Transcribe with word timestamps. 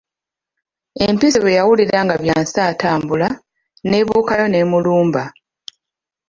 Empisi 1.05 1.37
bwe 1.41 1.55
yawulira 1.57 1.97
nga 2.05 2.15
Byansi 2.21 2.57
atambula, 2.71 3.27
n'ebuukayo 3.87 4.45
n'emulumba! 4.49 5.23